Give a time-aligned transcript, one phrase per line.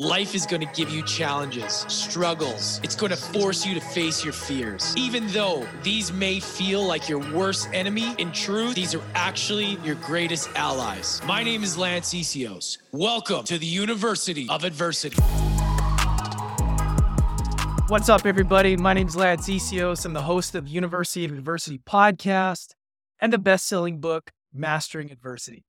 [0.00, 2.80] Life is going to give you challenges, struggles.
[2.82, 4.92] It's going to force you to face your fears.
[4.96, 9.94] Even though these may feel like your worst enemy, in truth, these are actually your
[9.94, 11.22] greatest allies.
[11.24, 12.78] My name is Lance Essihos.
[12.90, 15.22] Welcome to the University of Adversity.
[17.86, 18.76] What's up, everybody?
[18.76, 20.04] My name is Lance Essihos.
[20.04, 22.74] I'm the host of University of Adversity podcast
[23.20, 25.64] and the best selling book, Mastering Adversity.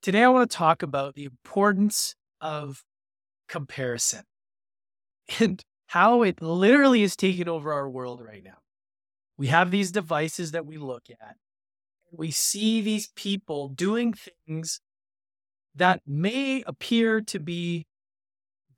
[0.00, 2.82] Today, I want to talk about the importance of
[3.50, 4.22] comparison
[5.40, 8.58] and how it literally is taking over our world right now.
[9.36, 11.36] We have these devices that we look at.
[12.12, 14.80] We see these people doing things
[15.74, 17.86] that may appear to be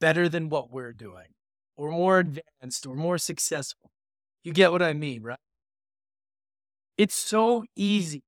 [0.01, 1.29] better than what we're doing,
[1.77, 3.91] or more advanced, or more successful.
[4.43, 5.38] You get what I mean, right?
[6.98, 8.24] It's so easy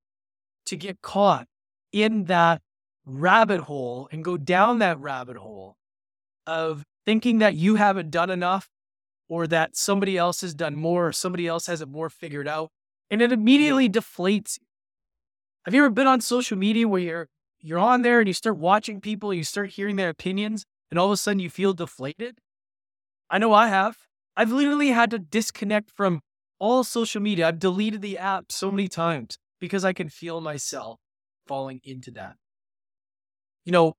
[0.66, 1.46] to get caught
[1.92, 2.62] in that
[3.04, 5.76] rabbit hole and go down that rabbit hole
[6.46, 8.68] of thinking that you haven't done enough
[9.28, 12.70] or that somebody else has done more or somebody else has it more figured out.
[13.10, 14.66] And it immediately deflates you.
[15.64, 17.28] Have you ever been on social media where you're
[17.60, 21.06] you're on there and you start watching people, you start hearing their opinions, and all
[21.06, 22.38] of a sudden you feel deflated?
[23.30, 23.96] I know I have.
[24.36, 26.20] I've literally had to disconnect from
[26.58, 27.48] all social media.
[27.48, 31.00] I've deleted the app so many times because I can feel myself
[31.46, 32.36] falling into that.
[33.64, 33.94] You know,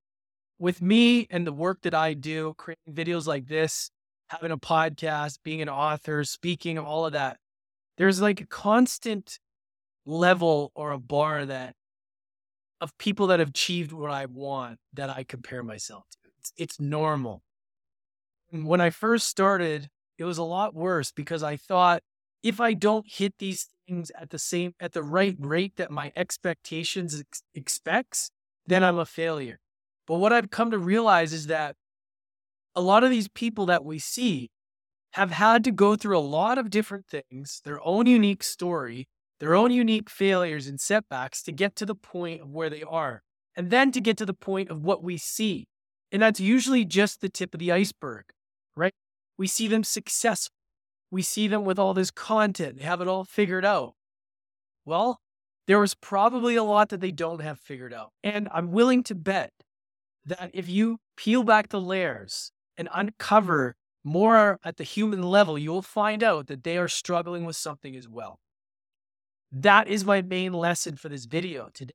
[0.59, 3.91] with me and the work that I do, creating videos like this,
[4.29, 7.37] having a podcast, being an author, speaking, all of that,
[7.97, 9.39] there's like a constant
[10.05, 11.75] level or a bar that
[12.81, 16.17] of people that have achieved what I want that I compare myself to.
[16.39, 17.41] It's, it's normal.
[18.51, 22.03] when I first started, it was a lot worse because I thought
[22.43, 26.11] if I don't hit these things at the same at the right rate that my
[26.15, 28.31] expectations ex- expects,
[28.67, 29.59] then I'm a failure.
[30.07, 31.75] But what I've come to realize is that
[32.75, 34.49] a lot of these people that we see
[35.13, 39.07] have had to go through a lot of different things, their own unique story,
[39.39, 43.21] their own unique failures and setbacks to get to the point of where they are,
[43.55, 45.65] and then to get to the point of what we see.
[46.11, 48.25] And that's usually just the tip of the iceberg,
[48.75, 48.93] right?
[49.37, 50.53] We see them successful.
[51.11, 53.93] We see them with all this content, they have it all figured out.
[54.85, 55.19] Well,
[55.67, 58.11] there was probably a lot that they don't have figured out.
[58.23, 59.51] And I'm willing to bet
[60.25, 65.81] that if you peel back the layers and uncover more at the human level, you'll
[65.81, 68.39] find out that they are struggling with something as well.
[69.51, 71.93] That is my main lesson for this video today.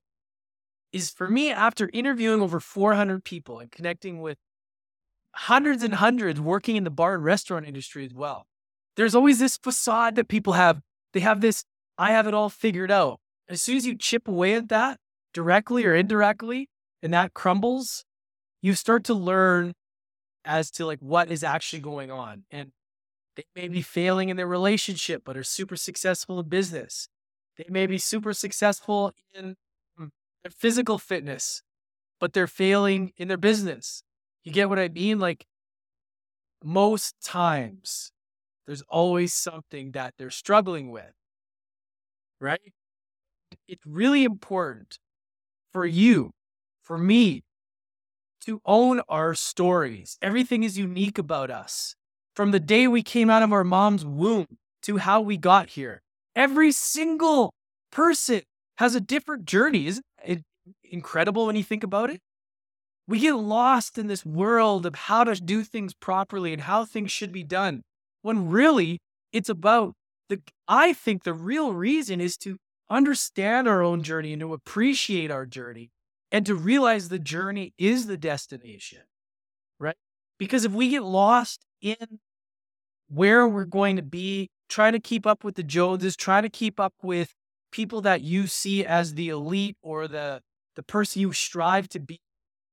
[0.91, 4.37] Is for me, after interviewing over 400 people and connecting with
[5.33, 8.45] hundreds and hundreds working in the bar and restaurant industry as well,
[8.97, 10.81] there's always this facade that people have.
[11.13, 11.63] They have this,
[11.97, 13.19] I have it all figured out.
[13.47, 14.99] As soon as you chip away at that
[15.33, 16.69] directly or indirectly,
[17.01, 18.03] and that crumbles,
[18.61, 19.73] you start to learn
[20.45, 22.43] as to like what is actually going on.
[22.51, 22.71] And
[23.37, 27.09] they may be failing in their relationship, but are super successful in business.
[27.57, 29.55] They may be super successful in
[29.99, 30.09] mm,
[30.43, 31.63] their physical fitness,
[32.19, 34.03] but they're failing in their business.
[34.43, 35.19] You get what I mean?
[35.19, 35.45] Like
[36.63, 38.11] most times,
[38.67, 41.13] there's always something that they're struggling with,
[42.39, 42.73] right?
[43.67, 44.99] It's really important
[45.73, 46.31] for you,
[46.83, 47.43] for me,
[48.41, 50.17] to own our stories.
[50.21, 51.95] Everything is unique about us.
[52.35, 54.47] From the day we came out of our mom's womb
[54.83, 56.01] to how we got here,
[56.35, 57.53] every single
[57.91, 58.41] person
[58.77, 59.87] has a different journey.
[59.87, 60.43] Isn't it
[60.83, 62.19] incredible when you think about it?
[63.07, 67.11] We get lost in this world of how to do things properly and how things
[67.11, 67.81] should be done,
[68.21, 68.99] when really
[69.33, 69.93] it's about
[70.29, 72.57] the, I think the real reason is to
[72.89, 75.89] understand our own journey and to appreciate our journey
[76.31, 79.01] and to realize the journey is the destination,
[79.79, 79.97] right?
[80.37, 82.19] Because if we get lost in
[83.09, 86.79] where we're going to be, trying to keep up with the Joneses, trying to keep
[86.79, 87.33] up with
[87.71, 90.41] people that you see as the elite or the
[90.75, 92.21] the person you strive to be,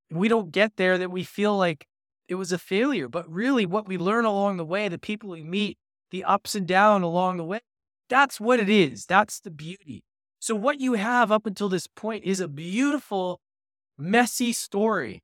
[0.08, 1.86] we don't get there, that we feel like
[2.28, 3.08] it was a failure.
[3.08, 5.78] But really, what we learn along the way, the people we meet,
[6.10, 7.60] the ups and downs along the way,
[8.08, 9.06] that's what it is.
[9.06, 10.04] That's the beauty.
[10.38, 13.40] So, what you have up until this point is a beautiful
[13.98, 15.22] messy story.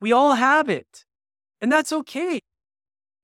[0.00, 1.04] We all have it,
[1.60, 2.40] and that's okay.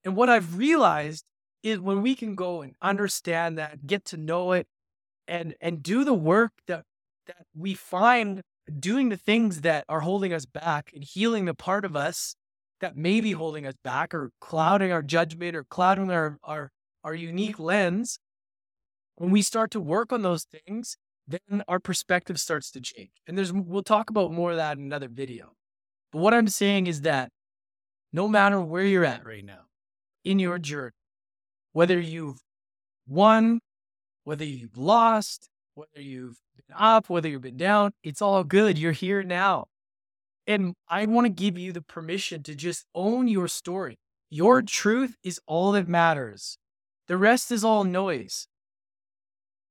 [0.04, 1.24] And what I've realized
[1.62, 4.66] is when we can go and understand that, get to know it,
[5.28, 6.84] and and do the work that
[7.26, 8.42] that we find
[8.78, 12.34] doing the things that are holding us back and healing the part of us
[12.80, 16.70] that may be holding us back or clouding our judgment or clouding our our,
[17.04, 18.18] our unique lens
[19.16, 20.96] when we start to work on those things
[21.30, 23.10] then our perspective starts to change.
[23.26, 25.52] And there's we'll talk about more of that in another video.
[26.12, 27.30] But what I'm saying is that
[28.12, 29.66] no matter where you're at right now
[30.24, 30.92] in your journey,
[31.72, 32.40] whether you've
[33.06, 33.60] won,
[34.24, 38.78] whether you've lost, whether you've been up, whether you've been down, it's all good.
[38.78, 39.66] You're here now.
[40.46, 43.98] And I want to give you the permission to just own your story.
[44.30, 46.58] Your truth is all that matters.
[47.06, 48.48] The rest is all noise.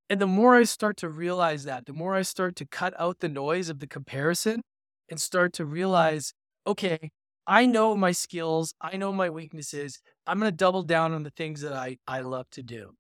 [0.10, 3.20] And the more I start to realize that, the more I start to cut out
[3.20, 4.62] the noise of the comparison
[5.10, 6.34] and start to realize,
[6.66, 7.12] okay,
[7.46, 10.00] I know my skills, I know my weaknesses.
[10.26, 12.94] I'm going to double down on the things that I, I love to do,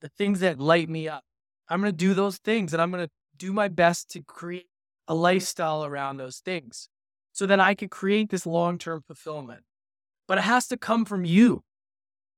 [0.00, 1.24] the things that light me up.
[1.68, 4.68] I'm going to do those things and I'm going to do my best to create
[5.08, 6.88] a lifestyle around those things
[7.32, 9.62] so that I can create this long term fulfillment.
[10.26, 11.62] But it has to come from you.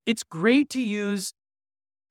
[0.07, 1.35] It's great to use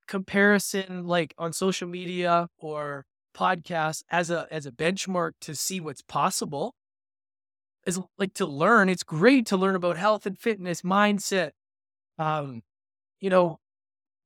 [0.08, 3.06] comparison like on social media or
[3.36, 6.74] podcasts as a as a benchmark to see what's possible
[7.86, 8.90] is like to learn.
[8.90, 11.52] It's great to learn about health and fitness mindset
[12.20, 12.62] um
[13.20, 13.60] you know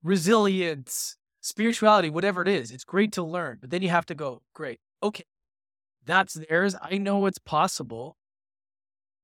[0.04, 2.72] resilience spirituality whatever it is.
[2.72, 5.26] It's great to learn but then you have to go great okay
[6.06, 6.76] that's theirs.
[6.82, 8.18] I know it's possible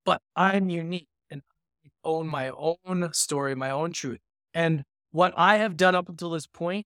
[0.06, 1.42] but i'm unique and
[1.86, 4.19] I own my own story my own truth.
[4.54, 6.86] And what I have done up until this point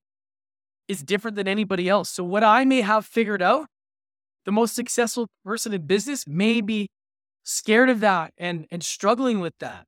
[0.88, 2.10] is different than anybody else.
[2.10, 3.68] So, what I may have figured out,
[4.46, 6.90] the most successful person in business may be
[7.44, 9.86] scared of that and, and struggling with that,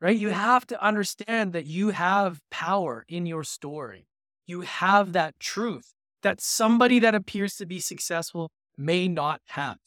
[0.00, 0.16] right?
[0.16, 4.06] You have to understand that you have power in your story.
[4.46, 9.78] You have that truth that somebody that appears to be successful may not have.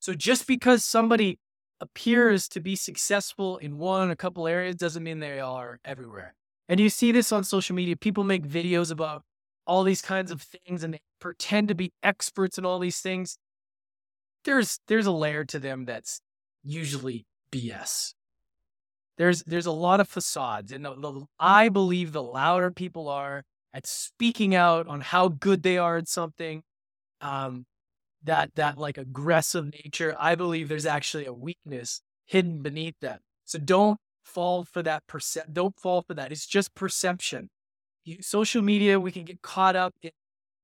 [0.00, 1.38] So, just because somebody
[1.80, 6.34] appears to be successful in one, a couple areas, doesn't mean they are everywhere.
[6.72, 7.96] And you see this on social media.
[7.96, 9.24] People make videos about
[9.66, 13.36] all these kinds of things and they pretend to be experts in all these things.
[14.46, 16.22] There's there's a layer to them that's
[16.64, 18.14] usually BS.
[19.18, 23.42] There's there's a lot of facades, and the, the, I believe the louder people are
[23.74, 26.62] at speaking out on how good they are at something,
[27.20, 27.66] um,
[28.22, 33.20] that that like aggressive nature, I believe there's actually a weakness hidden beneath that.
[33.44, 37.50] So don't fall for that percep don't fall for that it's just perception.
[38.04, 40.10] You, social media we can get caught up in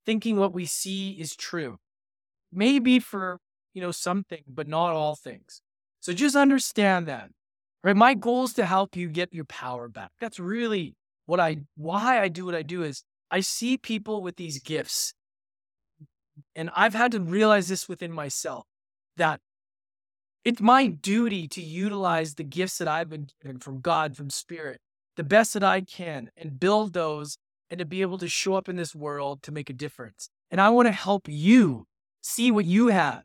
[0.07, 1.77] thinking what we see is true.
[2.53, 3.39] Maybe for
[3.75, 5.61] you know something but not all things.
[6.01, 7.31] So just understand that
[7.85, 7.97] right?
[7.97, 10.11] My goal is to help you get your power back.
[10.21, 10.97] That's really
[11.29, 15.13] what i why i do what i do is i see people with these gifts
[16.57, 18.65] and i've had to realize this within myself
[19.19, 19.39] that
[20.49, 24.81] it's my duty to utilize the gifts that I've been given from God, from Spirit,
[25.15, 27.37] the best that I can, and build those
[27.69, 30.31] and to be able to show up in this world to make a difference.
[30.51, 31.85] And I want to help you
[32.23, 33.25] see what you have,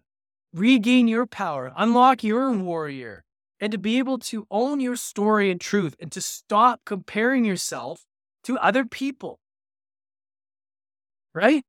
[0.53, 3.23] regain your power, unlock your warrior,
[3.57, 8.03] and to be able to own your story and truth and to stop comparing yourself
[8.43, 9.39] to other people.
[11.33, 11.63] Right?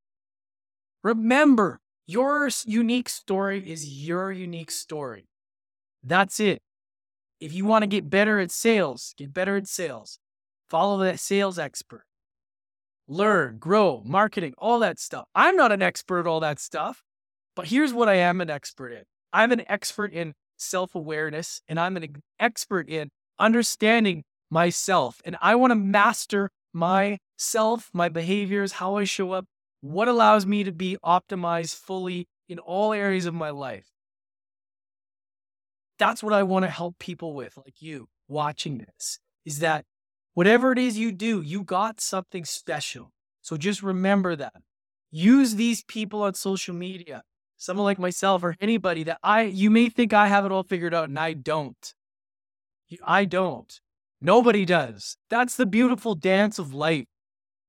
[1.04, 1.78] Remember,
[2.08, 5.28] your unique story is your unique story.
[6.04, 6.60] That's it.
[7.40, 10.18] If you want to get better at sales, get better at sales.
[10.68, 12.04] Follow that sales expert.
[13.08, 15.26] Learn, grow, marketing, all that stuff.
[15.34, 17.02] I'm not an expert all that stuff,
[17.56, 21.80] but here's what I am an expert in I'm an expert in self awareness and
[21.80, 25.20] I'm an expert in understanding myself.
[25.24, 29.46] And I want to master myself, my behaviors, how I show up,
[29.80, 33.93] what allows me to be optimized fully in all areas of my life
[35.98, 39.84] that's what I want to help people with, like you watching this, is that
[40.34, 43.12] whatever it is you do, you got something special.
[43.42, 44.54] So just remember that.
[45.10, 47.22] Use these people on social media,
[47.56, 50.94] someone like myself or anybody that I, you may think I have it all figured
[50.94, 51.94] out and I don't.
[53.04, 53.80] I don't.
[54.20, 55.16] Nobody does.
[55.30, 57.06] That's the beautiful dance of life.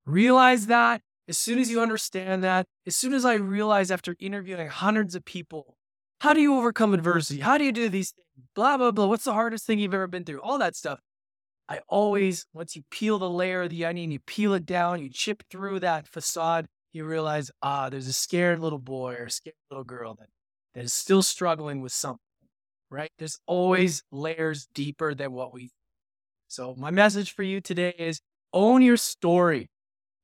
[0.06, 4.68] Realize that as soon as you understand that, as soon as I realize after interviewing
[4.68, 5.76] hundreds of people
[6.20, 7.40] how do you overcome adversity?
[7.40, 8.48] How do you do these things?
[8.56, 9.06] Blah, blah, blah.
[9.06, 10.42] What's the hardest thing you've ever been through?
[10.42, 11.00] All that stuff.
[11.68, 15.10] I always, once you peel the layer of the onion, you peel it down, you
[15.10, 19.84] chip through that facade, you realize, ah, there's a scared little boy or scared little
[19.84, 20.30] girl that,
[20.76, 22.20] that is still struggling with something,
[22.92, 23.10] right?
[23.18, 25.72] There's always layers deeper than what we.
[26.48, 28.22] So, my message for you today is
[28.54, 29.70] own your story,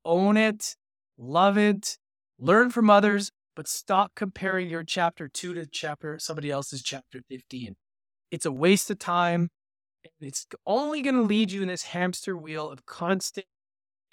[0.04, 0.76] own it,
[1.18, 1.98] love it,
[2.38, 7.76] learn from others, but stop comparing your chapter two to chapter somebody else's chapter 15.
[8.30, 9.50] It's a waste of time.
[10.20, 13.46] It's only going to lead you in this hamster wheel of constant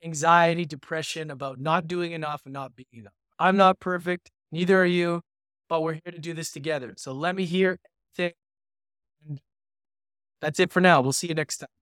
[0.03, 3.13] anxiety, depression about not doing enough and not being enough.
[3.39, 4.29] I'm not perfect.
[4.51, 5.22] Neither are you,
[5.67, 6.93] but we're here to do this together.
[6.98, 7.79] So let me hear
[10.41, 11.01] That's it for now.
[11.01, 11.79] We'll see you next time.